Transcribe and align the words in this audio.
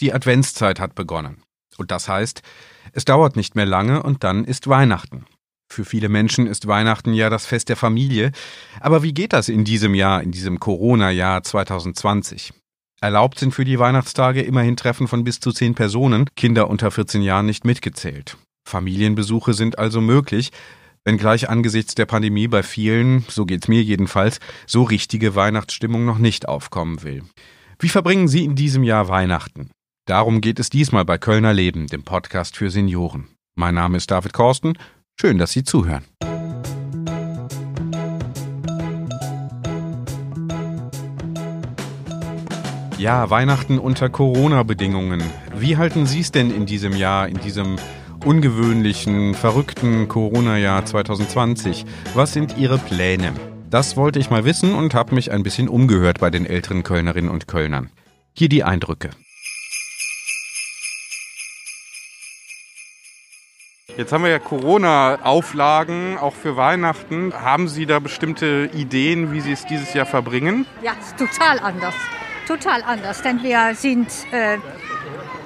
Die 0.00 0.12
Adventszeit 0.12 0.80
hat 0.80 0.94
begonnen. 0.94 1.42
Und 1.76 1.90
das 1.90 2.08
heißt, 2.08 2.42
es 2.92 3.04
dauert 3.04 3.36
nicht 3.36 3.54
mehr 3.54 3.66
lange 3.66 4.02
und 4.02 4.24
dann 4.24 4.44
ist 4.44 4.68
Weihnachten. 4.68 5.26
Für 5.70 5.84
viele 5.84 6.08
Menschen 6.08 6.46
ist 6.46 6.66
Weihnachten 6.66 7.12
ja 7.12 7.30
das 7.30 7.46
Fest 7.46 7.68
der 7.68 7.76
Familie. 7.76 8.32
Aber 8.80 9.02
wie 9.02 9.12
geht 9.12 9.32
das 9.32 9.48
in 9.48 9.64
diesem 9.64 9.94
Jahr, 9.94 10.22
in 10.22 10.32
diesem 10.32 10.58
Corona-Jahr 10.60 11.42
2020? 11.42 12.52
Erlaubt 13.00 13.38
sind 13.38 13.54
für 13.54 13.64
die 13.64 13.78
Weihnachtstage 13.78 14.42
immerhin 14.42 14.76
Treffen 14.76 15.06
von 15.06 15.22
bis 15.24 15.40
zu 15.40 15.52
zehn 15.52 15.74
Personen, 15.74 16.26
Kinder 16.36 16.68
unter 16.68 16.90
14 16.90 17.22
Jahren 17.22 17.46
nicht 17.46 17.64
mitgezählt. 17.64 18.36
Familienbesuche 18.66 19.54
sind 19.54 19.78
also 19.78 20.00
möglich, 20.00 20.50
wenngleich 21.04 21.48
angesichts 21.48 21.94
der 21.94 22.06
Pandemie 22.06 22.48
bei 22.48 22.62
vielen, 22.62 23.24
so 23.28 23.46
geht's 23.46 23.68
mir 23.68 23.82
jedenfalls, 23.82 24.40
so 24.66 24.82
richtige 24.82 25.34
Weihnachtsstimmung 25.34 26.04
noch 26.04 26.18
nicht 26.18 26.48
aufkommen 26.48 27.02
will. 27.02 27.22
Wie 27.78 27.88
verbringen 27.88 28.26
Sie 28.26 28.44
in 28.44 28.56
diesem 28.56 28.82
Jahr 28.82 29.08
Weihnachten? 29.08 29.70
Darum 30.08 30.40
geht 30.40 30.58
es 30.58 30.70
diesmal 30.70 31.04
bei 31.04 31.18
Kölner 31.18 31.52
Leben, 31.52 31.86
dem 31.86 32.02
Podcast 32.02 32.56
für 32.56 32.70
Senioren. 32.70 33.28
Mein 33.56 33.74
Name 33.74 33.98
ist 33.98 34.10
David 34.10 34.32
Korsten. 34.32 34.78
Schön, 35.20 35.36
dass 35.36 35.52
Sie 35.52 35.64
zuhören. 35.64 36.02
Ja, 42.96 43.28
Weihnachten 43.28 43.78
unter 43.78 44.08
Corona-Bedingungen. 44.08 45.22
Wie 45.54 45.76
halten 45.76 46.06
Sie 46.06 46.20
es 46.20 46.32
denn 46.32 46.50
in 46.50 46.64
diesem 46.64 46.96
Jahr, 46.96 47.28
in 47.28 47.38
diesem 47.40 47.76
ungewöhnlichen, 48.24 49.34
verrückten 49.34 50.08
Corona-Jahr 50.08 50.86
2020? 50.86 51.84
Was 52.14 52.32
sind 52.32 52.56
Ihre 52.56 52.78
Pläne? 52.78 53.34
Das 53.68 53.98
wollte 53.98 54.18
ich 54.20 54.30
mal 54.30 54.46
wissen 54.46 54.74
und 54.74 54.94
habe 54.94 55.14
mich 55.14 55.32
ein 55.32 55.42
bisschen 55.42 55.68
umgehört 55.68 56.18
bei 56.18 56.30
den 56.30 56.46
älteren 56.46 56.82
Kölnerinnen 56.82 57.30
und 57.30 57.46
Kölnern. 57.46 57.90
Hier 58.32 58.48
die 58.48 58.64
Eindrücke. 58.64 59.10
Jetzt 63.98 64.12
haben 64.12 64.22
wir 64.22 64.30
ja 64.30 64.38
Corona-Auflagen, 64.38 66.18
auch 66.18 66.34
für 66.34 66.56
Weihnachten. 66.56 67.34
Haben 67.34 67.66
Sie 67.66 67.84
da 67.84 67.98
bestimmte 67.98 68.70
Ideen, 68.72 69.32
wie 69.32 69.40
Sie 69.40 69.50
es 69.50 69.66
dieses 69.66 69.92
Jahr 69.92 70.06
verbringen? 70.06 70.66
Ja, 70.82 70.92
total 71.18 71.58
anders. 71.58 71.94
Total 72.46 72.84
anders, 72.84 73.22
denn 73.22 73.42
wir 73.42 73.74
sind 73.74 74.06
äh, 74.30 74.58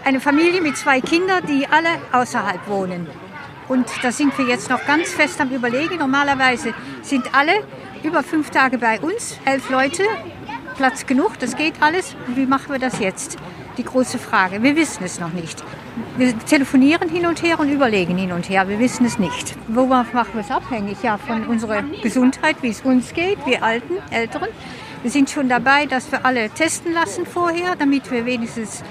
eine 0.05 0.21
Familie 0.21 0.61
mit 0.61 0.77
zwei 0.77 1.01
Kindern, 1.01 1.47
die 1.47 1.67
alle 1.67 1.89
außerhalb 2.13 2.69
wohnen. 2.69 3.07
Und 3.69 3.87
da 4.03 4.13
sind 4.13 4.37
wir 4.37 4.45
jetzt 4.45 4.69
noch 4.69 4.85
ganz 4.85 5.09
fest 5.15 5.41
am 5.41 5.49
Überlegen. 5.49 5.97
Normalerweise 5.97 6.75
sind 7.01 7.35
alle 7.35 7.55
über 8.03 8.23
fünf 8.23 8.51
Tage 8.51 8.77
bei 8.77 9.01
uns, 9.01 9.39
elf 9.47 9.71
Leute, 9.71 10.03
Platz 10.77 11.07
genug, 11.07 11.39
das 11.39 11.57
geht 11.57 11.81
alles. 11.81 12.15
Wie 12.27 12.45
machen 12.45 12.71
wir 12.71 12.79
das 12.79 12.99
jetzt? 12.99 13.39
Die 13.79 13.85
große 13.85 14.19
Frage. 14.19 14.63
Wir 14.63 14.77
wissen 14.77 15.03
es 15.05 15.19
noch 15.19 15.33
nicht. 15.33 15.65
Wir 16.17 16.39
telefonieren 16.39 17.09
hin 17.09 17.27
und 17.27 17.43
her 17.43 17.59
und 17.59 17.71
überlegen 17.71 18.19
hin 18.19 18.33
und 18.33 18.49
her. 18.49 18.69
Wir 18.69 18.79
wissen 18.79 19.07
es 19.07 19.19
nicht. 19.19 19.57
Worauf 19.69 20.13
machen 20.13 20.35
wir 20.35 20.41
es 20.43 20.51
abhängig? 20.51 21.03
Ja, 21.03 21.17
von 21.17 21.47
unserer 21.47 21.83
Gesundheit, 22.03 22.57
wie 22.61 22.69
es 22.69 22.83
uns 22.83 23.15
geht, 23.15 23.39
wir 23.47 23.63
Alten, 23.63 23.95
Älteren. 24.11 24.49
Wir 25.03 25.11
sind 25.11 25.31
schon 25.31 25.49
dabei, 25.49 25.87
dass 25.87 26.13
wir 26.13 26.25
alle 26.27 26.51
testen 26.51 26.93
lassen 26.93 27.25
vorher, 27.27 27.75
damit 27.77 28.11
wir 28.11 28.27
wenigstens 28.27 28.83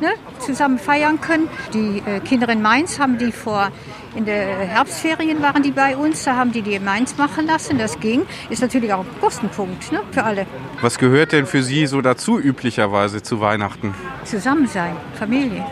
ne, 0.00 0.08
zusammen 0.38 0.78
feiern 0.78 1.20
können. 1.20 1.48
Die 1.74 2.02
äh, 2.06 2.20
Kinder 2.20 2.48
in 2.48 2.62
Mainz 2.62 2.98
haben 2.98 3.18
die 3.18 3.32
vor, 3.32 3.70
in 4.14 4.24
der 4.24 4.58
Herbstferien 4.58 5.40
waren 5.42 5.62
die 5.62 5.70
bei 5.70 5.96
uns, 5.96 6.24
da 6.24 6.36
haben 6.36 6.52
die 6.52 6.62
die 6.62 6.74
in 6.74 6.84
Mainz 6.84 7.16
machen 7.16 7.46
lassen, 7.46 7.78
das 7.78 8.00
ging. 8.00 8.26
Ist 8.48 8.62
natürlich 8.62 8.92
auch 8.92 9.00
ein 9.00 9.20
Kostenpunkt 9.20 9.92
ne, 9.92 10.00
für 10.10 10.24
alle. 10.24 10.46
Was 10.80 10.98
gehört 10.98 11.32
denn 11.32 11.46
für 11.46 11.62
Sie 11.62 11.86
so 11.86 12.00
dazu 12.00 12.38
üblicherweise 12.38 13.22
zu 13.22 13.40
Weihnachten? 13.40 13.94
Zusammen 14.24 14.66
sein, 14.66 14.96
Familie. 15.14 15.64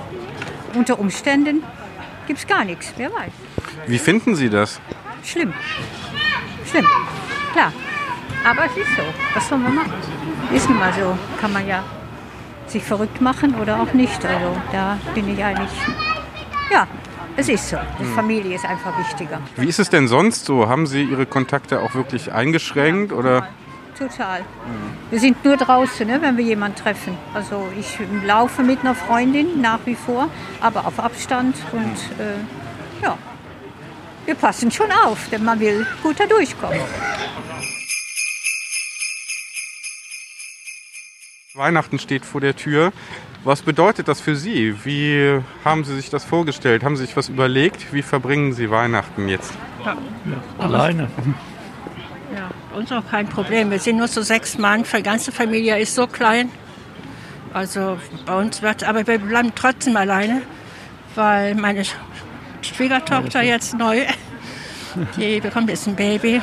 Unter 0.74 0.98
Umständen 0.98 1.62
gibt 2.26 2.38
es 2.38 2.46
gar 2.46 2.64
nichts, 2.64 2.92
wer 2.96 3.10
weiß. 3.10 3.32
Wie 3.86 3.98
finden 3.98 4.36
Sie 4.36 4.50
das? 4.50 4.80
Schlimm. 5.24 5.52
Schlimm, 6.70 6.86
klar. 7.52 7.72
Aber 8.44 8.66
es 8.66 8.76
ist 8.76 8.96
so. 8.96 9.02
Was 9.34 9.48
soll 9.48 9.58
man 9.58 9.74
machen? 9.74 9.92
Ist 10.54 10.68
nun 10.68 10.78
mal 10.78 10.92
so. 10.92 11.18
Kann 11.40 11.52
man 11.52 11.66
ja 11.66 11.82
sich 12.66 12.82
verrückt 12.82 13.20
machen 13.20 13.54
oder 13.56 13.80
auch 13.80 13.92
nicht. 13.94 14.24
Also 14.24 14.56
da 14.72 14.98
bin 15.14 15.28
ich 15.28 15.42
eigentlich, 15.42 15.70
ja, 16.70 16.86
es 17.38 17.48
ist 17.48 17.68
so. 17.68 17.76
Die 17.98 18.02
Hm. 18.02 18.14
Familie 18.14 18.54
ist 18.56 18.64
einfach 18.64 18.98
wichtiger. 18.98 19.40
Wie 19.56 19.68
ist 19.68 19.78
es 19.78 19.88
denn 19.90 20.08
sonst 20.08 20.44
so? 20.44 20.68
Haben 20.68 20.86
Sie 20.86 21.04
Ihre 21.04 21.24
Kontakte 21.24 21.80
auch 21.80 21.94
wirklich 21.94 22.32
eingeschränkt 22.32 23.12
oder? 23.12 23.48
Total. 23.96 24.42
Wir 25.10 25.20
sind 25.20 25.44
nur 25.44 25.56
draußen, 25.56 26.06
ne, 26.06 26.20
wenn 26.20 26.36
wir 26.36 26.44
jemanden 26.44 26.76
treffen. 26.76 27.16
Also 27.34 27.68
ich 27.78 27.98
laufe 28.24 28.62
mit 28.62 28.80
einer 28.80 28.94
Freundin 28.94 29.60
nach 29.60 29.80
wie 29.86 29.94
vor, 29.94 30.28
aber 30.60 30.86
auf 30.86 30.98
Abstand 31.00 31.56
und 31.72 31.96
äh, 32.20 33.02
ja, 33.04 33.16
wir 34.26 34.34
passen 34.34 34.70
schon 34.70 34.90
auf, 35.04 35.28
denn 35.30 35.44
man 35.44 35.58
will 35.60 35.86
gut 36.02 36.18
da 36.20 36.26
durchkommen. 36.26 36.78
Weihnachten 41.54 41.98
steht 41.98 42.24
vor 42.24 42.40
der 42.40 42.54
Tür. 42.54 42.92
Was 43.44 43.62
bedeutet 43.62 44.08
das 44.08 44.20
für 44.20 44.36
Sie? 44.36 44.74
Wie 44.84 45.40
haben 45.64 45.84
Sie 45.84 45.94
sich 45.96 46.10
das 46.10 46.24
vorgestellt? 46.24 46.82
Haben 46.84 46.96
Sie 46.96 47.06
sich 47.06 47.16
was 47.16 47.28
überlegt? 47.28 47.92
Wie 47.92 48.02
verbringen 48.02 48.52
Sie 48.52 48.70
Weihnachten 48.70 49.28
jetzt? 49.28 49.52
Alleine. 50.58 51.08
Ja, 52.34 52.50
uns 52.76 52.90
auch 52.92 53.06
kein 53.10 53.28
Problem. 53.28 53.70
Wir 53.70 53.78
sind 53.78 53.96
nur 53.96 54.08
so 54.08 54.22
sechs 54.22 54.58
Mann. 54.58 54.84
Die 54.94 55.02
ganze 55.02 55.32
Familie 55.32 55.78
ist 55.78 55.94
so 55.94 56.06
klein. 56.06 56.50
Also 57.54 57.96
bei 58.26 58.36
uns 58.38 58.60
wird, 58.60 58.84
aber 58.84 59.06
wir 59.06 59.18
bleiben 59.18 59.52
trotzdem 59.54 59.96
alleine, 59.96 60.42
weil 61.14 61.54
meine 61.54 61.82
Sch- 61.82 61.94
Schwiegertochter 62.60 63.42
jetzt 63.42 63.78
neu, 63.78 64.00
die 65.16 65.40
bekommt 65.40 65.70
jetzt 65.70 65.86
ein 65.88 65.96
Baby. 65.96 66.42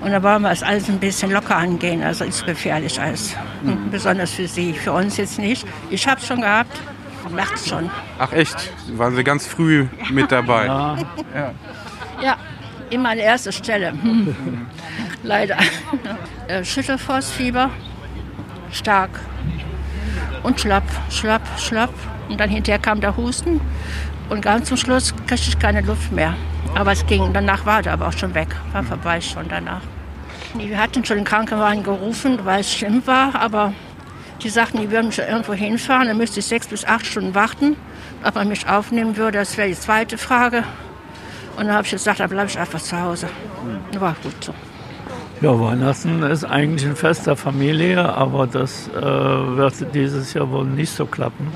Und 0.00 0.10
da 0.12 0.22
wollen 0.22 0.42
wir 0.42 0.50
es 0.50 0.62
alles 0.62 0.88
ein 0.88 0.98
bisschen 0.98 1.30
locker 1.30 1.56
angehen. 1.56 2.02
Also 2.02 2.24
ist 2.24 2.46
gefährlich 2.46 3.00
alles. 3.00 3.36
Hm, 3.62 3.90
Besonders 3.90 4.30
für 4.32 4.48
sie, 4.48 4.72
für 4.72 4.92
uns 4.92 5.16
jetzt 5.18 5.38
nicht. 5.38 5.66
Ich 5.90 6.06
habe 6.08 6.20
es 6.20 6.26
schon 6.26 6.40
gehabt. 6.40 6.80
Macht's 7.30 7.68
schon. 7.68 7.90
Ach 8.18 8.32
echt? 8.32 8.72
Waren 8.96 9.14
Sie 9.14 9.22
ganz 9.22 9.46
früh 9.46 9.86
mit 10.10 10.32
dabei? 10.32 10.66
Ja, 10.66 10.96
Ja, 12.22 12.36
immer 12.88 13.10
an 13.10 13.18
erster 13.18 13.52
Stelle. 13.52 13.92
Hm. 13.92 14.66
Leider. 15.22 15.56
Äh, 16.48 16.64
Schüttelfrostfieber, 16.64 17.68
stark. 18.72 19.10
Und 20.42 20.58
schlapp, 20.60 20.84
schlapp, 21.10 21.42
schlapp. 21.58 21.92
Und 22.30 22.40
dann 22.40 22.48
hinterher 22.48 22.78
kam 22.80 23.00
der 23.00 23.16
Husten. 23.16 23.60
Und 24.30 24.42
ganz 24.42 24.68
zum 24.68 24.76
Schluss 24.76 25.12
kriegte 25.26 25.48
ich 25.48 25.58
keine 25.58 25.80
Luft 25.80 26.12
mehr. 26.12 26.34
Aber 26.74 26.92
es 26.92 27.04
ging. 27.06 27.32
Danach 27.32 27.66
war 27.66 27.82
der 27.82 27.92
aber 27.92 28.08
auch 28.08 28.12
schon 28.12 28.32
weg. 28.34 28.48
War 28.72 28.84
vorbei 28.84 29.20
schon 29.20 29.48
danach. 29.48 29.82
Wir 30.54 30.78
hatten 30.78 31.04
schon 31.04 31.16
den 31.16 31.24
Krankenwagen 31.24 31.82
gerufen, 31.82 32.38
weil 32.44 32.60
es 32.60 32.72
schlimm 32.72 33.02
war. 33.06 33.34
Aber 33.34 33.72
die 34.42 34.48
sagten, 34.48 34.78
die 34.78 34.90
würden 34.90 35.10
schon 35.10 35.26
irgendwo 35.26 35.52
hinfahren. 35.52 36.06
Dann 36.06 36.16
müsste 36.16 36.38
ich 36.40 36.46
sechs 36.46 36.68
bis 36.68 36.84
acht 36.84 37.04
Stunden 37.04 37.34
warten. 37.34 37.76
Ob 38.24 38.36
man 38.36 38.48
mich 38.48 38.68
aufnehmen 38.68 39.16
würde, 39.16 39.38
das 39.38 39.56
wäre 39.56 39.68
die 39.68 39.74
zweite 39.74 40.16
Frage. 40.16 40.64
Und 41.56 41.66
dann 41.66 41.74
habe 41.74 41.84
ich 41.84 41.90
gesagt, 41.90 42.20
dann 42.20 42.30
bleibe 42.30 42.48
ich 42.48 42.58
einfach 42.58 42.80
zu 42.80 43.00
Hause. 43.00 43.28
War 43.98 44.14
gut 44.22 44.44
so. 44.44 44.54
ja, 45.40 45.58
Weihnachten 45.58 46.22
ist 46.22 46.44
eigentlich 46.44 46.88
ein 46.88 46.96
Fest 46.96 47.26
der 47.26 47.36
Familie, 47.36 48.14
aber 48.14 48.46
das 48.46 48.88
äh, 48.88 49.00
wird 49.00 49.74
dieses 49.94 50.34
Jahr 50.34 50.50
wohl 50.50 50.66
nicht 50.66 50.92
so 50.92 51.06
klappen, 51.06 51.52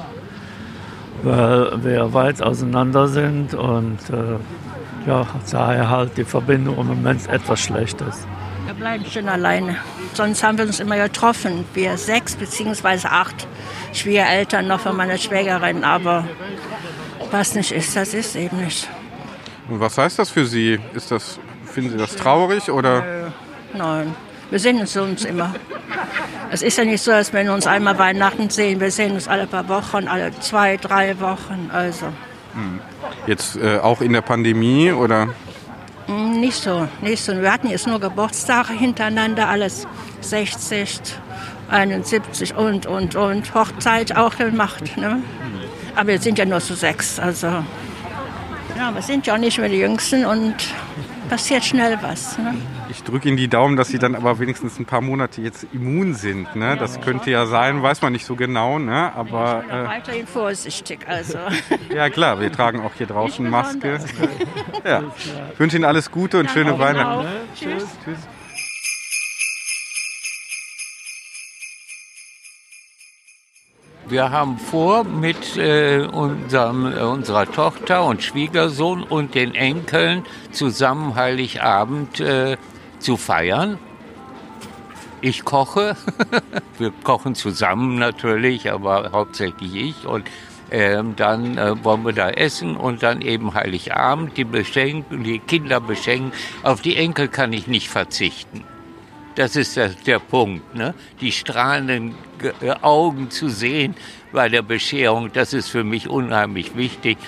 weil 1.25 1.83
wir 1.83 2.13
weit 2.13 2.43
auseinander 2.43 3.09
sind 3.09 3.55
und 3.55 3.99
äh, 4.11 5.09
ja, 5.09 5.27
daher 5.51 5.91
halt 5.91 6.17
die 6.17 6.25
Verbindung 6.25 6.79
im 6.79 6.87
Moment 6.87 7.27
etwas 7.29 7.61
schlecht 7.61 8.01
ist. 8.03 8.27
Wir 8.67 8.75
bleiben 8.75 9.05
schön 9.05 9.29
alleine. 9.29 9.77
Sonst 10.15 10.43
haben 10.43 10.57
wir 10.59 10.65
uns 10.65 10.81
immer 10.81 10.97
getroffen. 10.97 11.65
Wir 11.75 11.97
sechs 11.99 12.35
beziehungsweise 12.37 13.11
acht 13.11 13.47
Schwiegereltern 13.93 14.67
noch 14.67 14.81
von 14.81 14.97
meiner 14.97 15.19
Schwägerin. 15.19 15.85
Aber 15.85 16.27
was 17.31 17.55
nicht 17.55 17.73
ist, 17.73 17.95
das 17.95 18.15
ist 18.15 18.37
eben 18.37 18.65
nicht. 18.65 18.89
Und 19.69 19.81
was 19.81 19.99
heißt 19.99 20.19
das 20.19 20.31
für 20.31 20.47
Sie? 20.47 20.79
Ist 20.95 21.11
das, 21.11 21.39
finden 21.67 21.91
Sie 21.91 21.97
das 21.97 22.17
traurig 22.17 22.71
oder? 22.71 23.33
Nein, 23.75 24.15
wir 24.51 24.59
sehen 24.59 24.81
uns 24.81 24.97
uns 24.97 25.25
immer. 25.25 25.55
Es 26.51 26.63
ist 26.63 26.79
ja 26.79 26.85
nicht 26.85 27.03
so, 27.03 27.11
dass 27.11 27.33
wir 27.33 27.53
uns 27.53 27.67
einmal 27.67 27.99
Weihnachten 27.99 28.51
sehen. 28.51 28.81
Wir 28.81 28.91
sehen 28.91 29.13
uns 29.13 29.27
alle 29.29 29.47
paar 29.47 29.69
Wochen, 29.69 30.07
alle 30.09 30.31
zwei, 30.41 30.77
drei 30.77 31.19
Wochen. 31.21 31.71
Also 31.73 32.07
Jetzt 33.27 33.57
äh, 33.57 33.79
auch 33.79 34.01
in 34.01 34.13
der 34.13 34.21
Pandemie 34.21 34.93
oder? 34.93 35.29
mm, 36.07 36.41
nicht 36.41 36.63
so, 36.63 36.89
nicht 37.01 37.25
so. 37.25 37.41
Wir 37.41 37.53
hatten 37.53 37.69
jetzt 37.69 37.87
nur 37.87 37.99
Geburtstage 37.99 38.73
hintereinander, 38.73 39.49
alles 39.49 39.87
60, 40.21 41.01
71 41.71 42.55
und, 42.55 42.87
und, 42.87 43.17
und. 43.17 43.55
Hochzeit 43.55 44.17
auch 44.17 44.37
gemacht. 44.37 44.97
Ne? 44.97 45.23
Aber 45.97 46.09
wir 46.09 46.21
sind 46.21 46.39
ja 46.39 46.45
nur 46.45 46.61
zu 46.61 46.75
sechs. 46.75 47.19
Also, 47.19 47.47
ja, 47.47 48.95
wir 48.95 49.03
sind 49.03 49.27
ja 49.27 49.35
auch 49.35 49.39
nicht 49.39 49.59
mehr 49.59 49.69
die 49.69 49.79
Jüngsten 49.79 50.25
und 50.25 50.55
passiert 51.29 51.65
schnell 51.65 51.99
was. 52.03 52.39
Ne? 52.39 52.55
Ich 52.89 53.03
drücke 53.03 53.29
Ihnen 53.29 53.37
die 53.37 53.49
Daumen, 53.49 53.77
dass 53.77 53.89
Sie 53.89 53.99
dann 53.99 54.15
aber 54.15 54.39
wenigstens 54.39 54.79
ein 54.79 54.85
paar 54.85 55.01
Monate 55.01 55.41
jetzt 55.41 55.67
immun 55.73 56.15
sind. 56.15 56.55
Ne? 56.57 56.77
Das 56.77 57.01
könnte 57.01 57.31
ja 57.31 57.47
sein, 57.47 57.83
weiß 57.83 58.03
man 58.03 58.13
nicht 58.13 58.27
so 58.27 58.37
genau. 58.37 58.79
Ne? 58.79 59.13
Aber 59.15 59.65
äh, 59.69 59.87
weiterhin 59.87 60.27
vorsichtig. 60.27 61.01
Also. 61.09 61.39
ja 61.95 62.11
klar, 62.11 62.41
wir 62.41 62.53
tragen 62.53 62.81
auch 62.81 62.93
hier 62.97 63.07
draußen 63.07 63.49
Maske. 63.49 63.99
ja. 64.85 65.03
Ich 65.53 65.59
wünsche 65.59 65.77
Ihnen 65.77 65.85
alles 65.85 66.11
Gute 66.11 66.39
und 66.39 66.51
schöne 66.51 66.79
Weihnachten. 66.79 67.27
Tschüss. 67.55 67.87
Tschüss. 68.05 68.19
Wir 74.07 74.31
haben 74.31 74.59
vor, 74.59 75.05
mit 75.05 75.57
äh, 75.57 76.07
unserem, 76.07 76.93
äh, 76.93 77.01
unserer 77.01 77.51
Tochter 77.51 78.05
und 78.05 78.23
Schwiegersohn 78.23 79.03
und 79.03 79.35
den 79.35 79.55
Enkeln 79.55 80.25
zusammen 80.53 81.15
Heiligabend 81.15 82.21
äh, 82.21 82.59
zu 82.99 83.17
feiern. 83.17 83.79
Ich 85.23 85.45
koche. 85.45 85.97
Wir 86.79 86.93
kochen 87.03 87.35
zusammen 87.35 87.99
natürlich, 87.99 88.71
aber 88.71 89.11
hauptsächlich 89.13 89.75
ich. 89.75 90.07
Und 90.07 90.29
ähm, 90.71 91.17
dann 91.17 91.57
äh, 91.57 91.83
wollen 91.83 92.05
wir 92.05 92.13
da 92.13 92.29
essen 92.29 92.77
und 92.77 93.03
dann 93.03 93.23
eben 93.23 93.55
Heiligabend, 93.55 94.37
die, 94.37 94.45
beschenken, 94.45 95.25
die 95.25 95.39
Kinder 95.39 95.81
beschenken. 95.81 96.33
Auf 96.63 96.83
die 96.83 96.97
Enkel 96.97 97.29
kann 97.29 97.53
ich 97.55 97.69
nicht 97.69 97.89
verzichten. 97.89 98.65
Das 99.35 99.57
ist 99.57 99.77
der, 99.77 99.91
der 100.07 100.19
Punkt. 100.21 100.75
Ne? 100.75 100.95
Die 101.21 101.33
strahlenden 101.33 102.15
äh, 102.61 102.71
Augen 102.83 103.31
zu 103.31 103.49
sehen 103.49 103.95
bei 104.33 104.49
der 104.49 104.63
Bescherung, 104.63 105.33
das 105.33 105.53
ist 105.53 105.69
für 105.69 105.85
mich 105.85 106.09
unheimlich 106.09 106.77
wichtig. 106.77 107.19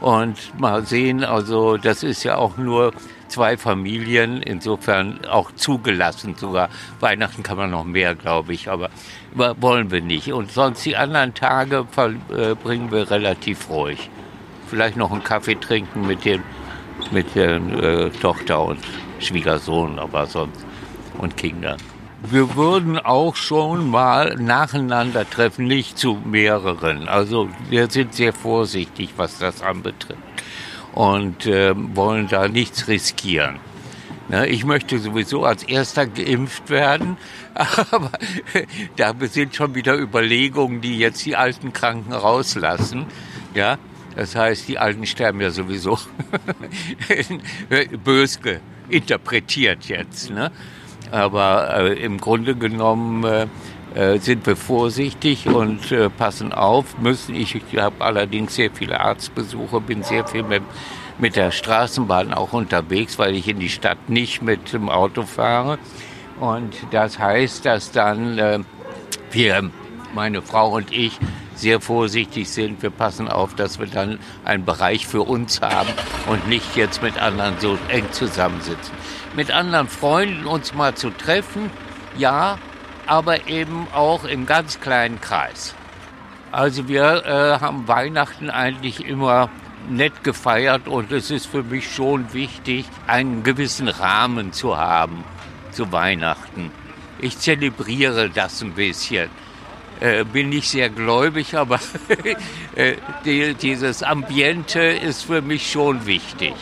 Und 0.00 0.58
mal 0.58 0.84
sehen, 0.84 1.24
also 1.24 1.76
das 1.76 2.02
ist 2.02 2.24
ja 2.24 2.36
auch 2.36 2.56
nur 2.56 2.92
zwei 3.28 3.56
Familien, 3.56 4.42
insofern 4.42 5.24
auch 5.24 5.52
zugelassen 5.52 6.34
sogar. 6.36 6.68
Weihnachten 7.00 7.42
kann 7.42 7.56
man 7.56 7.70
noch 7.70 7.84
mehr, 7.84 8.14
glaube 8.14 8.52
ich, 8.52 8.68
aber 8.68 8.90
wollen 9.32 9.90
wir 9.90 10.02
nicht. 10.02 10.32
Und 10.32 10.52
sonst 10.52 10.84
die 10.84 10.96
anderen 10.96 11.34
Tage 11.34 11.86
verbringen 11.90 12.88
äh, 12.88 12.92
wir 12.92 13.10
relativ 13.10 13.70
ruhig. 13.70 14.10
Vielleicht 14.68 14.96
noch 14.96 15.10
einen 15.12 15.24
Kaffee 15.24 15.54
trinken 15.54 16.06
mit, 16.06 16.24
den, 16.24 16.42
mit 17.10 17.34
der 17.34 17.56
äh, 17.56 18.10
Tochter 18.10 18.62
und 18.64 18.80
Schwiegersohn, 19.18 19.98
aber 19.98 20.26
sonst 20.26 20.64
und 21.18 21.36
Kindern. 21.36 21.78
Wir 22.22 22.56
würden 22.56 22.98
auch 22.98 23.36
schon 23.36 23.90
mal 23.90 24.36
nacheinander 24.36 25.28
treffen, 25.28 25.66
nicht 25.66 25.98
zu 25.98 26.18
mehreren. 26.24 27.06
Also 27.06 27.50
wir 27.68 27.90
sind 27.90 28.14
sehr 28.14 28.32
vorsichtig, 28.32 29.10
was 29.16 29.38
das 29.38 29.60
anbetrifft 29.62 30.18
und 30.94 31.44
äh, 31.46 31.74
wollen 31.94 32.28
da 32.28 32.48
nichts 32.48 32.88
riskieren. 32.88 33.58
Ne, 34.28 34.46
ich 34.46 34.64
möchte 34.64 34.98
sowieso 34.98 35.44
als 35.44 35.64
erster 35.64 36.06
geimpft 36.06 36.70
werden, 36.70 37.18
aber 37.54 38.10
da 38.96 39.12
sind 39.20 39.54
schon 39.54 39.74
wieder 39.74 39.98
Überlegungen, 39.98 40.80
die 40.80 40.98
jetzt 40.98 41.26
die 41.26 41.36
alten 41.36 41.74
Kranken 41.74 42.14
rauslassen. 42.14 43.04
Ja, 43.54 43.76
das 44.16 44.34
heißt, 44.34 44.66
die 44.68 44.78
Alten 44.78 45.04
sterben 45.04 45.42
ja 45.42 45.50
sowieso 45.50 45.98
bös 48.04 48.40
interpretiert 48.88 49.86
jetzt. 49.86 50.30
Ne? 50.30 50.50
Aber 51.10 51.74
äh, 51.76 51.92
im 52.02 52.18
Grunde 52.18 52.56
genommen 52.56 53.24
äh, 53.24 53.46
äh, 53.94 54.18
sind 54.18 54.46
wir 54.46 54.56
vorsichtig 54.56 55.46
und 55.46 55.92
äh, 55.92 56.10
passen 56.10 56.52
auf 56.52 56.98
müssen. 56.98 57.34
Ich, 57.34 57.54
ich 57.54 57.78
habe 57.78 58.04
allerdings 58.04 58.56
sehr 58.56 58.70
viele 58.72 59.00
Arztbesuche, 59.00 59.80
bin 59.80 60.02
sehr 60.02 60.26
viel 60.26 60.42
mit, 60.42 60.62
mit 61.18 61.36
der 61.36 61.52
Straßenbahn 61.52 62.34
auch 62.34 62.52
unterwegs, 62.52 63.18
weil 63.20 63.36
ich 63.36 63.46
in 63.46 63.60
die 63.60 63.68
Stadt 63.68 64.08
nicht 64.08 64.42
mit 64.42 64.72
dem 64.72 64.88
Auto 64.88 65.22
fahre. 65.22 65.78
Und 66.40 66.74
das 66.90 67.20
heißt, 67.20 67.64
dass 67.66 67.92
dann 67.92 68.38
äh, 68.38 68.58
wir, 69.30 69.70
meine 70.12 70.42
Frau 70.42 70.74
und 70.74 70.92
ich, 70.92 71.18
sehr 71.54 71.80
vorsichtig 71.80 72.48
sind. 72.48 72.82
Wir 72.82 72.90
passen 72.90 73.28
auf, 73.28 73.54
dass 73.54 73.78
wir 73.78 73.86
dann 73.86 74.18
einen 74.44 74.64
Bereich 74.64 75.06
für 75.06 75.22
uns 75.22 75.60
haben 75.60 75.88
und 76.28 76.48
nicht 76.48 76.76
jetzt 76.76 77.02
mit 77.02 77.18
anderen 77.18 77.58
so 77.60 77.78
eng 77.88 78.10
zusammensitzen 78.12 78.92
mit 79.36 79.50
anderen 79.50 79.88
Freunden 79.88 80.46
uns 80.46 80.74
mal 80.74 80.94
zu 80.94 81.10
treffen, 81.10 81.70
ja, 82.16 82.58
aber 83.06 83.48
eben 83.48 83.86
auch 83.92 84.24
im 84.24 84.46
ganz 84.46 84.80
kleinen 84.80 85.20
Kreis. 85.20 85.74
Also 86.52 86.88
wir 86.88 87.24
äh, 87.26 87.60
haben 87.60 87.88
Weihnachten 87.88 88.48
eigentlich 88.48 89.04
immer 89.04 89.50
nett 89.88 90.22
gefeiert 90.22 90.86
und 90.88 91.12
es 91.12 91.30
ist 91.30 91.46
für 91.46 91.62
mich 91.62 91.92
schon 91.92 92.32
wichtig, 92.32 92.86
einen 93.06 93.42
gewissen 93.42 93.88
Rahmen 93.88 94.52
zu 94.52 94.78
haben 94.78 95.24
zu 95.72 95.90
Weihnachten. 95.92 96.70
Ich 97.18 97.38
zelebriere 97.38 98.30
das 98.30 98.62
ein 98.62 98.72
bisschen. 98.72 99.28
Äh, 100.00 100.24
bin 100.24 100.48
nicht 100.48 100.68
sehr 100.68 100.90
gläubig, 100.90 101.56
aber 101.56 101.78
äh, 102.74 102.94
die, 103.24 103.54
dieses 103.54 104.02
Ambiente 104.02 104.80
ist 104.80 105.22
für 105.22 105.40
mich 105.40 105.70
schon 105.70 106.06
wichtig. 106.06 106.54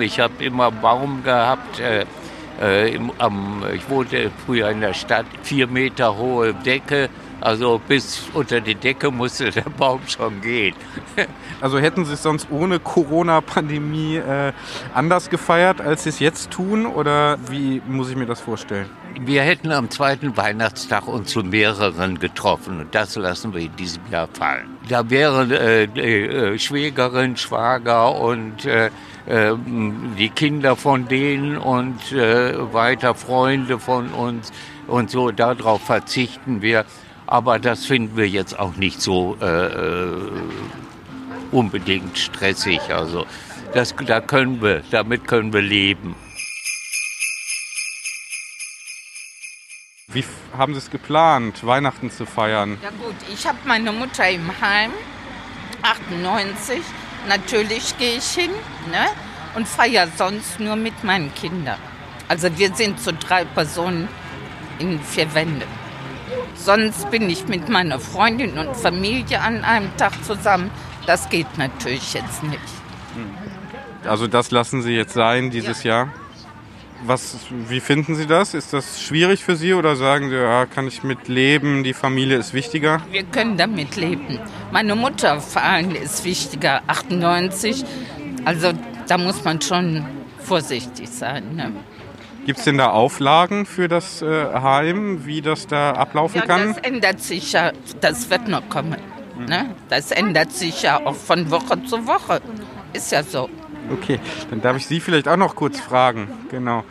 Ich 0.00 0.18
habe 0.18 0.44
immer 0.44 0.70
Baum 0.70 1.22
gehabt. 1.22 1.80
Äh, 1.80 2.06
äh, 2.60 2.94
im, 2.94 3.12
am, 3.18 3.64
ich 3.74 3.88
wohnte 3.88 4.30
früher 4.46 4.70
in 4.70 4.80
der 4.80 4.94
Stadt, 4.94 5.26
vier 5.42 5.66
Meter 5.66 6.16
hohe 6.16 6.54
Decke. 6.54 7.08
Also 7.40 7.80
bis 7.86 8.28
unter 8.32 8.60
die 8.60 8.74
Decke 8.74 9.10
musste 9.10 9.50
der 9.50 9.62
Baum 9.62 10.00
schon 10.06 10.40
gehen. 10.40 10.74
Also 11.60 11.78
hätten 11.78 12.04
Sie 12.04 12.12
es 12.12 12.22
sonst 12.22 12.48
ohne 12.50 12.78
Corona-Pandemie 12.78 14.16
äh, 14.16 14.52
anders 14.92 15.30
gefeiert, 15.30 15.80
als 15.80 16.02
Sie 16.02 16.10
es 16.10 16.18
jetzt 16.18 16.50
tun? 16.50 16.84
Oder 16.84 17.38
wie 17.48 17.80
muss 17.86 18.10
ich 18.10 18.16
mir 18.16 18.26
das 18.26 18.40
vorstellen? 18.40 18.90
Wir 19.20 19.42
hätten 19.42 19.70
am 19.70 19.90
zweiten 19.90 20.36
Weihnachtstag 20.36 21.06
uns 21.06 21.30
zu 21.30 21.40
mehreren 21.44 22.18
getroffen 22.18 22.80
und 22.80 22.94
das 22.94 23.14
lassen 23.16 23.54
wir 23.54 23.62
in 23.62 23.76
diesem 23.76 24.02
Jahr 24.10 24.28
fallen. 24.32 24.76
Da 24.88 25.08
wären 25.08 25.50
äh, 25.50 25.84
äh, 25.84 26.58
Schwägerin, 26.58 27.36
Schwager 27.36 28.14
und 28.14 28.64
äh, 28.66 28.90
ähm, 29.26 30.14
die 30.18 30.30
Kinder 30.30 30.76
von 30.76 31.08
denen 31.08 31.56
und 31.56 32.12
äh, 32.12 32.72
weiter 32.72 33.14
Freunde 33.14 33.78
von 33.78 34.08
uns 34.08 34.52
und 34.86 35.10
so. 35.10 35.30
Darauf 35.30 35.82
verzichten 35.82 36.60
wir. 36.60 36.84
Aber 37.26 37.58
das 37.58 37.86
finden 37.86 38.16
wir 38.16 38.28
jetzt 38.28 38.58
auch 38.58 38.76
nicht 38.76 39.00
so 39.00 39.36
äh, 39.40 39.46
äh, 39.46 40.16
unbedingt 41.52 42.18
stressig. 42.18 42.80
Also 42.90 43.24
das, 43.72 43.94
da 44.06 44.20
können 44.20 44.60
wir, 44.60 44.82
damit 44.90 45.26
können 45.26 45.52
wir 45.52 45.62
leben. 45.62 46.16
Wie 50.14 50.24
haben 50.56 50.74
Sie 50.74 50.78
es 50.78 50.90
geplant, 50.90 51.66
Weihnachten 51.66 52.10
zu 52.10 52.24
feiern? 52.24 52.78
Ja 52.82 52.90
gut, 52.90 53.16
ich 53.32 53.46
habe 53.46 53.58
meine 53.64 53.90
Mutter 53.90 54.28
im 54.28 54.48
Heim, 54.60 54.92
98 55.82 56.80
natürlich 57.28 57.98
gehe 57.98 58.18
ich 58.18 58.30
hin 58.30 58.50
ne? 58.90 59.06
und 59.56 59.66
feiere 59.66 60.06
sonst 60.16 60.60
nur 60.60 60.76
mit 60.76 61.02
meinen 61.02 61.34
Kindern. 61.34 61.78
Also 62.28 62.56
wir 62.56 62.72
sind 62.74 63.00
so 63.00 63.10
drei 63.12 63.44
Personen 63.44 64.08
in 64.78 65.00
vier 65.00 65.34
Wänden. 65.34 65.68
Sonst 66.54 67.10
bin 67.10 67.28
ich 67.28 67.48
mit 67.48 67.68
meiner 67.68 67.98
Freundin 67.98 68.56
und 68.56 68.76
Familie 68.76 69.40
an 69.40 69.64
einem 69.64 69.96
Tag 69.96 70.12
zusammen. 70.24 70.70
Das 71.06 71.28
geht 71.28 71.58
natürlich 71.58 72.14
jetzt 72.14 72.42
nicht. 72.44 72.60
Also 74.04 74.26
das 74.26 74.50
lassen 74.50 74.82
Sie 74.82 74.92
jetzt 74.92 75.14
sein 75.14 75.50
dieses 75.50 75.82
ja. 75.82 76.04
Jahr? 76.04 76.08
Was, 77.06 77.36
wie 77.68 77.80
finden 77.80 78.14
Sie 78.14 78.26
das? 78.26 78.54
Ist 78.54 78.72
das 78.72 79.02
schwierig 79.02 79.44
für 79.44 79.56
Sie 79.56 79.74
oder 79.74 79.94
sagen 79.94 80.30
Sie, 80.30 80.36
ja, 80.36 80.64
kann 80.64 80.86
ich 80.88 81.02
mit 81.02 81.28
leben, 81.28 81.84
die 81.84 81.92
Familie 81.92 82.38
ist 82.38 82.54
wichtiger? 82.54 83.02
Wir 83.10 83.24
können 83.24 83.58
damit 83.58 83.96
leben. 83.96 84.38
Meine 84.72 84.94
Mutter 84.94 85.38
vor 85.40 85.62
allem 85.62 85.94
ist 85.94 86.24
wichtiger, 86.24 86.82
98. 86.86 87.84
Also 88.46 88.72
da 89.06 89.18
muss 89.18 89.44
man 89.44 89.60
schon 89.60 90.06
vorsichtig 90.38 91.10
sein. 91.10 91.56
Ne? 91.56 91.72
Gibt 92.46 92.58
es 92.58 92.64
denn 92.64 92.78
da 92.78 92.90
Auflagen 92.90 93.66
für 93.66 93.88
das 93.88 94.22
äh, 94.22 94.26
Heim, 94.54 95.26
wie 95.26 95.42
das 95.42 95.66
da 95.66 95.92
ablaufen 95.92 96.38
ja, 96.38 96.46
kann? 96.46 96.74
Das 96.74 96.78
ändert 96.78 97.20
sich 97.20 97.52
ja, 97.52 97.72
das 98.00 98.30
wird 98.30 98.48
noch 98.48 98.66
kommen. 98.70 98.96
Ne? 99.46 99.74
Das 99.90 100.10
ändert 100.10 100.52
sich 100.52 100.82
ja 100.82 101.04
auch 101.04 101.16
von 101.16 101.50
Woche 101.50 101.82
zu 101.84 102.06
Woche. 102.06 102.40
Ist 102.92 103.12
ja 103.12 103.22
so. 103.22 103.50
Okay, 103.90 104.18
dann 104.50 104.60
darf 104.60 104.76
ich 104.76 104.86
Sie 104.86 105.00
vielleicht 105.00 105.28
auch 105.28 105.36
noch 105.36 105.54
kurz 105.54 105.80
fragen. 105.80 106.28
Genau. 106.50 106.84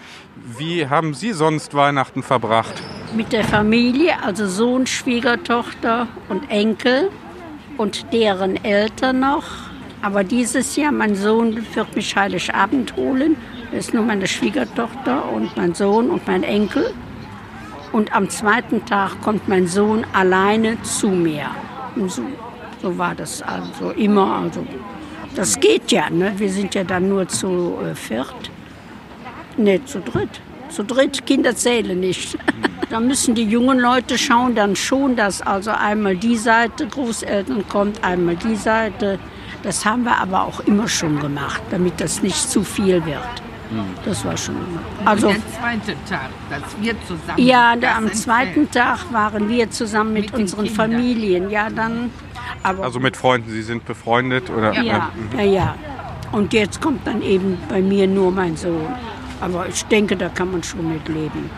Wie 0.57 0.87
haben 0.87 1.13
Sie 1.13 1.33
sonst 1.33 1.73
Weihnachten 1.73 2.23
verbracht? 2.23 2.81
Mit 3.15 3.31
der 3.31 3.43
Familie, 3.43 4.21
also 4.23 4.47
Sohn, 4.47 4.87
Schwiegertochter 4.87 6.07
und 6.29 6.49
Enkel 6.49 7.09
und 7.77 8.11
deren 8.11 8.63
Eltern 8.63 9.19
noch. 9.19 9.45
Aber 10.01 10.23
dieses 10.23 10.75
Jahr, 10.75 10.91
mein 10.91 11.15
Sohn 11.15 11.65
wird 11.73 11.95
mich 11.95 12.15
Heiligabend 12.15 12.95
holen. 12.95 13.37
Das 13.71 13.85
ist 13.85 13.93
nur 13.93 14.03
meine 14.03 14.27
Schwiegertochter 14.27 15.31
und 15.31 15.55
mein 15.55 15.73
Sohn 15.73 16.09
und 16.09 16.27
mein 16.27 16.43
Enkel. 16.43 16.93
Und 17.91 18.13
am 18.13 18.29
zweiten 18.29 18.85
Tag 18.85 19.21
kommt 19.21 19.47
mein 19.47 19.67
Sohn 19.67 20.05
alleine 20.13 20.81
zu 20.81 21.07
mir. 21.07 21.45
So, 22.07 22.23
so 22.81 22.97
war 22.97 23.15
das 23.15 23.41
also 23.41 23.91
immer. 23.91 24.41
Also 24.43 24.65
das 25.35 25.59
geht 25.59 25.91
ja, 25.91 26.09
ne? 26.09 26.33
wir 26.37 26.49
sind 26.49 26.75
ja 26.75 26.83
dann 26.83 27.09
nur 27.09 27.27
zu 27.27 27.77
äh, 27.83 27.95
viert. 27.95 28.51
Nee, 29.57 29.81
zu 29.85 29.99
dritt. 29.99 30.41
Zu 30.69 30.83
dritt, 30.83 31.25
Kinder 31.25 31.55
zählen 31.55 31.99
nicht. 31.99 32.37
da 32.89 32.99
müssen 32.99 33.35
die 33.35 33.43
jungen 33.43 33.79
Leute 33.79 34.17
schauen 34.17 34.55
dann 34.55 34.75
schon, 34.75 35.15
dass 35.15 35.41
also 35.41 35.71
einmal 35.71 36.15
die 36.15 36.37
Seite 36.37 36.87
Großeltern 36.87 37.67
kommt, 37.67 38.03
einmal 38.03 38.35
die 38.35 38.55
Seite. 38.55 39.19
Das 39.61 39.85
haben 39.85 40.03
wir 40.03 40.17
aber 40.17 40.43
auch 40.43 40.59
immer 40.61 40.87
schon 40.87 41.19
gemacht, 41.19 41.61
damit 41.71 42.01
das 42.01 42.21
nicht 42.21 42.49
zu 42.49 42.63
viel 42.63 43.05
wird. 43.05 43.43
Das 44.05 44.23
war 44.25 44.37
schon 44.37 44.55
immer. 44.55 44.81
Also 45.05 45.27
der 45.27 45.37
zweite 45.59 45.95
Tag, 46.07 46.29
dass 46.49 46.61
wir 46.81 46.95
zusammen. 47.07 47.37
ja, 47.37 47.75
da, 47.75 47.95
am 47.97 48.11
zweiten 48.13 48.69
Tag 48.69 49.11
waren 49.11 49.49
wir 49.49 49.69
zusammen 49.71 50.13
mit, 50.13 50.31
Mit 50.31 50.41
unseren. 50.41 50.67
Familien. 50.67 51.49
Ja, 51.49 51.69
dann. 51.69 52.11
Aber 52.63 52.83
Also 52.83 52.99
mit 52.99 53.17
Freunden, 53.17 53.49
Sie 53.51 53.61
sind 53.61 53.85
befreundet 53.85 54.49
oder? 54.49 54.73
Ja, 54.73 55.11
ja, 55.37 55.43
ja. 55.43 55.75
Und 56.31 56.53
jetzt 56.53 56.81
kommt 56.81 57.05
dann 57.05 57.21
eben 57.21 57.57
bei 57.69 57.81
mir 57.81 58.07
nur 58.07 58.31
mein 58.31 58.57
Sohn. 58.57 58.87
Aber 59.39 59.67
ich 59.67 59.83
denke, 59.85 60.15
da 60.15 60.29
kann 60.29 60.51
man 60.51 60.63
schon 60.63 60.91
mit 60.91 61.07
leben. 61.07 61.49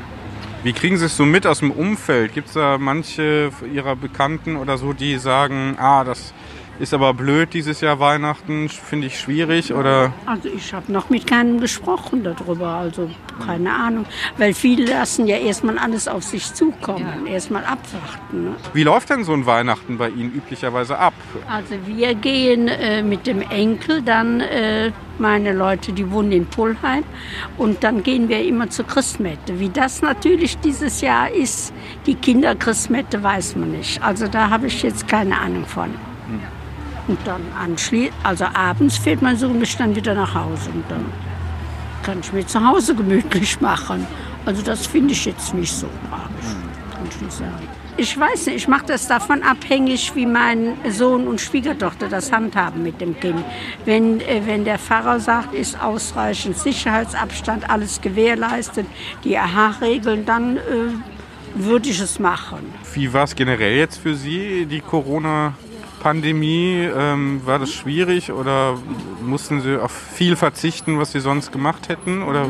Wie 0.63 0.73
kriegen 0.73 0.97
Sie 0.97 1.05
es 1.05 1.15
so 1.15 1.25
mit 1.25 1.45
aus 1.45 1.59
dem 1.59 1.69
Umfeld? 1.71 2.33
Gibt 2.33 2.47
es 2.47 2.55
da 2.55 2.77
manche 2.79 3.51
Ihrer 3.71 3.95
Bekannten 3.95 4.55
oder 4.55 4.77
so, 4.79 4.93
die 4.93 5.17
sagen, 5.17 5.77
ah, 5.79 6.03
das 6.03 6.33
ist 6.79 6.93
aber 6.93 7.13
blöd 7.13 7.53
dieses 7.53 7.81
Jahr 7.81 7.99
Weihnachten, 7.99 8.69
finde 8.69 9.07
ich 9.07 9.19
schwierig 9.19 9.73
oder? 9.73 10.13
Also 10.25 10.49
ich 10.49 10.73
habe 10.73 10.91
noch 10.91 11.09
mit 11.09 11.25
keinem 11.27 11.59
gesprochen 11.59 12.23
darüber, 12.23 12.67
also 12.67 13.09
keine 13.45 13.73
Ahnung. 13.73 14.05
Weil 14.37 14.53
viele 14.53 14.85
lassen 14.85 15.27
ja 15.27 15.37
erstmal 15.37 15.77
alles 15.77 16.07
auf 16.07 16.23
sich 16.23 16.53
zukommen, 16.53 17.27
erstmal 17.27 17.63
abwarten. 17.63 18.45
Ne? 18.45 18.55
Wie 18.73 18.83
läuft 18.83 19.09
denn 19.09 19.23
so 19.23 19.33
ein 19.33 19.45
Weihnachten 19.45 19.97
bei 19.97 20.09
Ihnen 20.09 20.33
üblicherweise 20.33 20.97
ab? 20.97 21.13
Also 21.49 21.75
wir 21.85 22.13
gehen 22.15 22.67
äh, 22.67 23.01
mit 23.01 23.25
dem 23.27 23.41
Enkel, 23.41 24.01
dann 24.01 24.41
äh, 24.41 24.91
meine 25.17 25.53
Leute, 25.53 25.93
die 25.93 26.11
wohnen 26.11 26.33
in 26.33 26.45
Pullheim 26.45 27.03
und 27.57 27.83
dann 27.83 28.03
gehen 28.03 28.27
wir 28.27 28.43
immer 28.43 28.69
zur 28.69 28.85
Christmette. 28.85 29.59
Wie 29.59 29.69
das 29.69 30.01
natürlich 30.01 30.57
dieses 30.57 30.99
Jahr 31.01 31.31
ist, 31.31 31.73
die 32.05 32.15
Kinderchristmette 32.15 33.23
weiß 33.23 33.55
man 33.55 33.71
nicht. 33.71 34.03
Also 34.03 34.27
da 34.27 34.49
habe 34.49 34.67
ich 34.67 34.83
jetzt 34.83 35.07
keine 35.07 35.39
Ahnung 35.39 35.65
von. 35.65 35.91
Und 37.07 37.19
dann 37.25 37.41
anschließend, 37.59 38.13
also 38.23 38.45
abends 38.53 38.97
fährt 38.97 39.21
mein 39.21 39.37
Sohn 39.37 39.59
mich 39.59 39.77
dann 39.77 39.95
wieder 39.95 40.13
nach 40.15 40.33
Hause 40.33 40.69
und 40.73 40.83
dann 40.89 41.05
kann 42.03 42.19
ich 42.19 42.33
mir 42.33 42.45
zu 42.45 42.63
Hause 42.65 42.95
gemütlich 42.95 43.59
machen. 43.61 44.05
Also 44.45 44.61
das 44.61 44.85
finde 44.85 45.13
ich 45.13 45.25
jetzt 45.25 45.53
nicht 45.53 45.73
so 45.73 45.87
tragisch, 46.09 46.55
kann 46.91 47.07
ich 47.09 47.21
nicht 47.21 47.31
sagen. 47.31 47.67
Ich 47.97 48.19
weiß 48.19 48.47
nicht, 48.47 48.57
ich 48.57 48.67
mache 48.67 48.87
das 48.87 49.07
davon 49.07 49.41
abhängig, 49.41 50.13
wie 50.15 50.25
mein 50.25 50.73
Sohn 50.89 51.27
und 51.27 51.39
Schwiegertochter 51.39 52.09
das 52.09 52.29
handhaben 52.29 52.83
mit 52.83 52.99
dem 52.99 53.17
Kind. 53.17 53.41
Wenn, 53.85 54.19
äh, 54.19 54.41
wenn 54.45 54.65
der 54.65 54.77
Pfarrer 54.77 55.19
sagt, 55.21 55.53
ist 55.53 55.81
ausreichend 55.81 56.57
Sicherheitsabstand, 56.57 57.69
alles 57.69 58.01
gewährleistet, 58.01 58.85
die 59.23 59.37
AHA-Regeln, 59.37 60.25
dann 60.25 60.57
äh, 60.57 60.61
würde 61.55 61.87
ich 61.87 62.01
es 62.01 62.19
machen. 62.19 62.59
Wie 62.93 63.13
war 63.13 63.23
es 63.23 63.33
generell 63.33 63.77
jetzt 63.77 63.97
für 63.97 64.13
Sie, 64.13 64.65
die 64.65 64.81
Corona-Pandemie? 66.05 66.89
Ähm, 66.95 67.41
war 67.45 67.59
das 67.59 67.71
schwierig 67.71 68.31
oder 68.31 68.77
mussten 69.21 69.61
Sie 69.61 69.75
auf 69.77 69.91
viel 69.91 70.35
verzichten, 70.35 70.99
was 70.99 71.11
Sie 71.11 71.19
sonst 71.19 71.51
gemacht 71.51 71.89
hätten? 71.89 72.21
Oder 72.21 72.45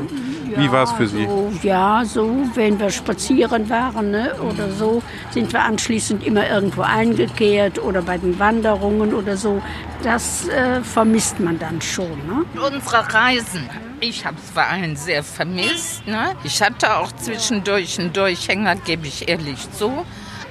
wie 0.57 0.71
war 0.71 0.83
es 0.83 0.91
für 0.91 1.07
Sie? 1.07 1.25
So, 1.25 1.51
ja, 1.63 2.03
so, 2.05 2.43
wenn 2.55 2.79
wir 2.79 2.89
spazieren 2.89 3.69
waren 3.69 4.11
ne, 4.11 4.33
oder 4.41 4.71
so, 4.71 5.01
sind 5.31 5.53
wir 5.53 5.63
anschließend 5.63 6.25
immer 6.25 6.49
irgendwo 6.49 6.81
eingekehrt 6.81 7.81
oder 7.81 8.01
bei 8.01 8.17
den 8.17 8.37
Wanderungen 8.39 9.13
oder 9.13 9.37
so. 9.37 9.61
Das 10.03 10.47
äh, 10.49 10.81
vermisst 10.81 11.39
man 11.39 11.57
dann 11.57 11.81
schon. 11.81 12.11
Ne? 12.27 12.45
Unsere 12.61 13.13
Reisen. 13.13 13.69
Ich 14.01 14.25
habe 14.25 14.37
es 14.43 14.51
vor 14.51 14.63
allem 14.63 14.95
sehr 14.97 15.23
vermisst. 15.23 16.05
Ne? 16.05 16.35
Ich 16.43 16.61
hatte 16.61 16.97
auch 16.97 17.11
zwischendurch 17.13 17.99
einen 17.99 18.11
Durchhänger, 18.11 18.75
gebe 18.75 19.07
ich 19.07 19.29
ehrlich 19.29 19.71
zu. 19.71 20.05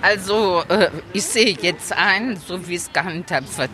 Also 0.04 0.62
äh, 0.68 0.90
ich 1.14 1.24
sehe 1.24 1.56
jetzt 1.62 1.90
ein, 1.96 2.36
so 2.36 2.68
wie 2.68 2.74
es 2.74 2.92
gehandhabt 2.92 3.56
wird. 3.56 3.70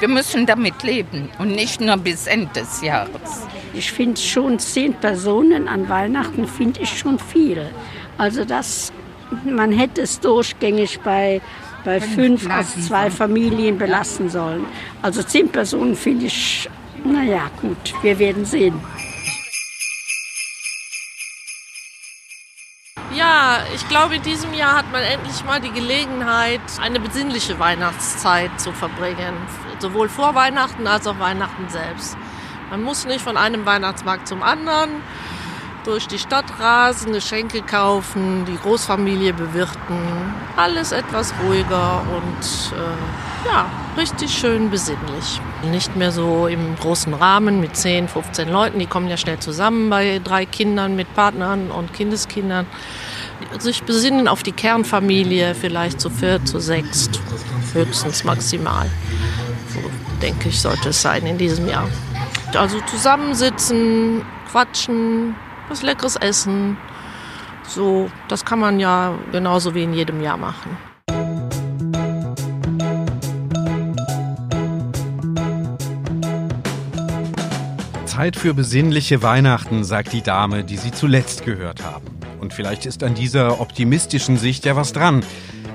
Wir 0.00 0.08
müssen 0.08 0.44
damit 0.44 0.82
leben 0.82 1.30
und 1.38 1.52
nicht 1.52 1.80
nur 1.80 1.96
bis 1.96 2.26
Ende 2.26 2.48
des 2.52 2.82
Jahres. 2.82 3.46
Ich 3.74 3.92
finde 3.92 4.20
schon 4.20 4.58
zehn 4.58 4.92
Personen 4.94 5.68
an 5.68 5.88
Weihnachten 5.88 6.48
finde 6.48 6.80
ich 6.80 6.98
schon 6.98 7.20
viel. 7.20 7.64
Also 8.16 8.44
das, 8.44 8.92
man 9.44 9.70
hätte 9.70 10.02
es 10.02 10.18
durchgängig 10.18 10.98
bei, 11.00 11.40
bei 11.84 12.00
fünf 12.00 12.50
aus 12.50 12.74
zwei 12.88 13.08
Familien 13.08 13.78
belassen 13.78 14.30
sollen. 14.30 14.64
Also 15.00 15.22
zehn 15.22 15.48
Personen 15.48 15.94
finde 15.94 16.26
ich, 16.26 16.68
naja 17.04 17.50
gut, 17.60 17.94
wir 18.02 18.18
werden 18.18 18.44
sehen. 18.44 18.80
Ich 23.74 23.88
glaube, 23.88 24.16
in 24.16 24.22
diesem 24.22 24.54
Jahr 24.54 24.76
hat 24.76 24.90
man 24.92 25.02
endlich 25.02 25.44
mal 25.44 25.60
die 25.60 25.70
Gelegenheit, 25.70 26.60
eine 26.80 27.00
besinnliche 27.00 27.58
Weihnachtszeit 27.58 28.60
zu 28.60 28.72
verbringen. 28.72 29.34
Sowohl 29.78 30.08
vor 30.08 30.34
Weihnachten 30.34 30.86
als 30.86 31.06
auch 31.06 31.18
Weihnachten 31.18 31.68
selbst. 31.68 32.16
Man 32.70 32.82
muss 32.82 33.06
nicht 33.06 33.20
von 33.20 33.36
einem 33.36 33.64
Weihnachtsmarkt 33.64 34.28
zum 34.28 34.42
anderen 34.42 35.02
durch 35.84 36.06
die 36.06 36.18
Stadt 36.18 36.44
rasen, 36.58 37.12
Geschenke 37.12 37.62
kaufen, 37.62 38.44
die 38.44 38.56
Großfamilie 38.56 39.32
bewirten. 39.32 40.34
Alles 40.56 40.92
etwas 40.92 41.32
ruhiger 41.42 42.02
und 42.02 42.76
äh, 42.76 43.48
ja, 43.48 43.70
richtig 43.96 44.36
schön 44.36 44.70
besinnlich. 44.70 45.40
Nicht 45.70 45.96
mehr 45.96 46.12
so 46.12 46.46
im 46.46 46.76
großen 46.76 47.14
Rahmen 47.14 47.60
mit 47.60 47.76
10, 47.76 48.08
15 48.08 48.50
Leuten. 48.50 48.78
Die 48.78 48.86
kommen 48.86 49.08
ja 49.08 49.16
schnell 49.16 49.38
zusammen 49.38 49.88
bei 49.88 50.20
drei 50.22 50.44
Kindern 50.44 50.94
mit 50.94 51.14
Partnern 51.14 51.70
und 51.70 51.94
Kindeskindern. 51.94 52.66
Sich 53.58 53.82
besinnen 53.82 54.28
auf 54.28 54.42
die 54.42 54.52
Kernfamilie, 54.52 55.54
vielleicht 55.54 56.00
zu 56.00 56.10
viert, 56.10 56.46
zu 56.46 56.60
sechst, 56.60 57.20
höchstens 57.72 58.24
maximal. 58.24 58.88
So 59.72 59.80
denke 60.20 60.48
ich, 60.48 60.60
sollte 60.60 60.90
es 60.90 61.02
sein 61.02 61.26
in 61.26 61.38
diesem 61.38 61.68
Jahr. 61.68 61.88
Also 62.54 62.80
zusammensitzen, 62.82 64.22
quatschen, 64.50 65.34
was 65.68 65.82
Leckeres 65.82 66.16
essen. 66.16 66.76
So, 67.66 68.10
das 68.28 68.44
kann 68.44 68.58
man 68.58 68.80
ja 68.80 69.14
genauso 69.32 69.74
wie 69.74 69.82
in 69.82 69.92
jedem 69.92 70.22
Jahr 70.22 70.36
machen. 70.36 70.76
Zeit 78.06 78.34
für 78.34 78.52
besinnliche 78.52 79.22
Weihnachten, 79.22 79.84
sagt 79.84 80.12
die 80.12 80.22
Dame, 80.22 80.64
die 80.64 80.76
Sie 80.76 80.90
zuletzt 80.90 81.44
gehört 81.44 81.84
haben. 81.84 82.17
Und 82.40 82.52
vielleicht 82.52 82.86
ist 82.86 83.02
an 83.02 83.14
dieser 83.14 83.60
optimistischen 83.60 84.36
Sicht 84.36 84.64
ja 84.64 84.76
was 84.76 84.92
dran. 84.92 85.22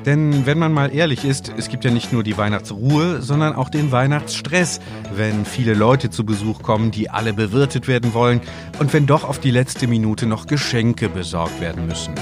Denn 0.06 0.46
wenn 0.46 0.60
man 0.60 0.74
mal 0.74 0.94
ehrlich 0.94 1.24
ist, 1.24 1.54
es 1.58 1.70
gibt 1.70 1.86
ja 1.86 1.92
nicht 1.92 2.12
nur 2.12 2.24
die 2.24 2.38
Weihnachtsruhe, 2.38 3.22
sondern 3.22 3.56
auch 3.56 3.70
den 3.70 3.92
Weihnachtsstress, 3.92 4.82
wenn 5.16 5.46
viele 5.46 5.74
Leute 5.74 6.10
zu 6.10 6.26
Besuch 6.26 6.62
kommen, 6.62 6.92
die 6.92 7.10
alle 7.10 7.34
bewirtet 7.34 7.88
werden 7.88 8.14
wollen 8.14 8.42
und 8.80 8.92
wenn 8.92 9.06
doch 9.06 9.24
auf 9.24 9.40
die 9.40 9.52
letzte 9.52 9.88
Minute 9.88 10.26
noch 10.26 10.46
Geschenke 10.48 11.08
besorgt 11.08 11.62
werden 11.62 11.88
müssen. 11.88 12.14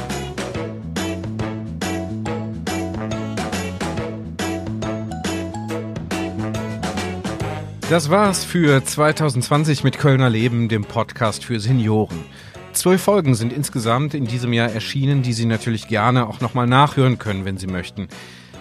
Das 7.89 8.09
war's 8.09 8.45
für 8.45 8.81
2020 8.81 9.83
mit 9.83 9.97
Kölner 9.97 10.29
Leben, 10.29 10.69
dem 10.69 10.85
Podcast 10.85 11.43
für 11.43 11.59
Senioren. 11.59 12.23
Zwölf 12.73 13.01
Folgen 13.01 13.35
sind 13.35 13.51
insgesamt 13.51 14.13
in 14.13 14.25
diesem 14.25 14.53
Jahr 14.53 14.71
erschienen, 14.71 15.23
die 15.23 15.33
Sie 15.33 15.45
natürlich 15.45 15.87
gerne 15.87 16.27
auch 16.27 16.39
nochmal 16.39 16.67
nachhören 16.67 17.17
können, 17.17 17.43
wenn 17.45 17.57
Sie 17.57 17.67
möchten. 17.67 18.07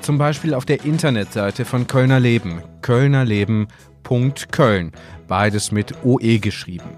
Zum 0.00 0.18
Beispiel 0.18 0.54
auf 0.54 0.64
der 0.64 0.84
Internetseite 0.84 1.64
von 1.64 1.86
Kölner 1.86 2.18
Leben, 2.18 2.62
kölnerleben.köln, 2.82 4.90
beides 5.28 5.70
mit 5.70 6.04
OE 6.04 6.38
geschrieben. 6.38 6.90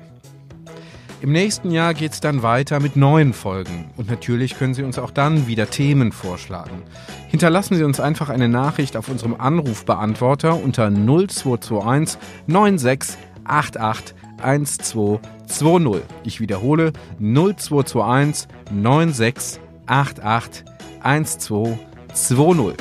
Im 1.20 1.32
nächsten 1.32 1.70
Jahr 1.70 1.92
geht's 1.94 2.20
dann 2.20 2.42
weiter 2.42 2.80
mit 2.80 2.96
neuen 2.96 3.32
Folgen 3.32 3.92
und 3.96 4.10
natürlich 4.10 4.58
können 4.58 4.74
Sie 4.74 4.82
uns 4.82 4.98
auch 4.98 5.12
dann 5.12 5.46
wieder 5.46 5.70
Themen 5.70 6.10
vorschlagen. 6.10 6.82
Hinterlassen 7.28 7.76
Sie 7.76 7.84
uns 7.84 8.00
einfach 8.00 8.28
eine 8.28 8.48
Nachricht 8.48 8.96
auf 8.96 9.08
unserem 9.08 9.34
Anrufbeantworter 9.34 10.60
unter 10.60 10.90
0221 10.90 12.18
9688 12.46 15.20
1220. 15.52 16.02
Ich 16.24 16.40
wiederhole 16.40 16.92
0221 17.18 18.48
9688 18.72 20.64
1220. 21.02 22.76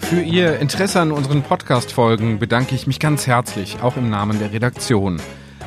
Für 0.00 0.22
Ihr 0.22 0.58
Interesse 0.60 1.00
an 1.00 1.12
unseren 1.12 1.42
Podcast-Folgen 1.42 2.38
bedanke 2.38 2.74
ich 2.74 2.86
mich 2.86 3.00
ganz 3.00 3.26
herzlich, 3.26 3.78
auch 3.82 3.96
im 3.96 4.10
Namen 4.10 4.38
der 4.38 4.52
Redaktion. 4.52 5.20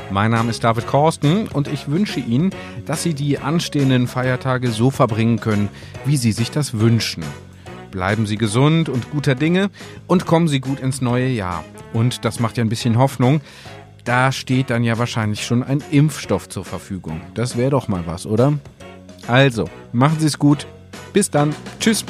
Mein 0.09 0.31
Name 0.31 0.51
ist 0.51 0.63
David 0.63 0.87
Korsten 0.87 1.49
und 1.49 1.67
ich 1.67 1.89
wünsche 1.89 2.21
Ihnen, 2.21 2.51
dass 2.85 3.03
Sie 3.03 3.13
die 3.13 3.39
anstehenden 3.39 4.07
Feiertage 4.07 4.69
so 4.69 4.89
verbringen 4.89 5.39
können, 5.39 5.67
wie 6.05 6.15
Sie 6.15 6.31
sich 6.31 6.49
das 6.49 6.79
wünschen. 6.79 7.23
Bleiben 7.97 8.27
Sie 8.27 8.37
gesund 8.37 8.89
und 8.89 9.09
guter 9.09 9.33
Dinge 9.33 9.71
und 10.05 10.27
kommen 10.27 10.47
Sie 10.47 10.59
gut 10.59 10.79
ins 10.79 11.01
neue 11.01 11.29
Jahr. 11.29 11.65
Und 11.93 12.25
das 12.25 12.39
macht 12.39 12.55
ja 12.57 12.63
ein 12.63 12.69
bisschen 12.69 12.95
Hoffnung. 12.99 13.41
Da 14.03 14.31
steht 14.31 14.69
dann 14.69 14.83
ja 14.83 14.99
wahrscheinlich 14.99 15.43
schon 15.43 15.63
ein 15.63 15.83
Impfstoff 15.89 16.47
zur 16.47 16.63
Verfügung. 16.63 17.21
Das 17.33 17.57
wäre 17.57 17.71
doch 17.71 17.87
mal 17.87 18.03
was, 18.05 18.27
oder? 18.27 18.53
Also, 19.27 19.67
machen 19.93 20.19
Sie 20.19 20.27
es 20.27 20.37
gut. 20.37 20.67
Bis 21.11 21.31
dann. 21.31 21.55
Tschüss. 21.79 22.05